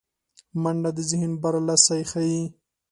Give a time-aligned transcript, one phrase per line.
[0.61, 2.41] منډه د ذهن برلاسی ښيي